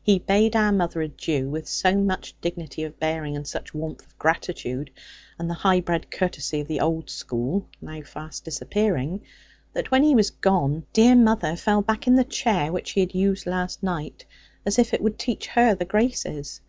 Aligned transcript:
He 0.00 0.20
bade 0.20 0.54
our 0.54 0.70
mother 0.70 1.02
adieu, 1.02 1.48
with 1.50 1.66
so 1.66 1.96
much 1.96 2.40
dignity 2.40 2.84
of 2.84 3.00
bearing, 3.00 3.34
and 3.34 3.44
such 3.44 3.74
warmth 3.74 4.06
of 4.06 4.16
gratitude, 4.16 4.92
and 5.36 5.50
the 5.50 5.54
high 5.54 5.80
bred 5.80 6.12
courtesy 6.12 6.60
of 6.60 6.68
the 6.68 6.78
old 6.78 7.10
school 7.10 7.66
(now 7.80 8.00
fast 8.02 8.44
disappearing), 8.44 9.22
that 9.72 9.90
when 9.90 10.04
he 10.04 10.14
was 10.14 10.30
gone, 10.30 10.84
dear 10.92 11.16
mother 11.16 11.56
fell 11.56 11.82
back 11.82 12.06
on 12.06 12.14
the 12.14 12.22
chair 12.22 12.70
which 12.70 12.92
he 12.92 13.00
had 13.00 13.16
used 13.16 13.48
last 13.48 13.82
night, 13.82 14.24
as 14.64 14.78
if 14.78 14.94
it 14.94 15.02
would 15.02 15.18
teach 15.18 15.48
her 15.48 15.74
the 15.74 15.84
graces. 15.84 16.60